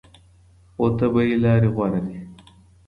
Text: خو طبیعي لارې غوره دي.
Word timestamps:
خو 0.73 0.85
طبیعي 0.99 1.35
لارې 1.43 1.69
غوره 1.75 1.99
دي. 2.05 2.17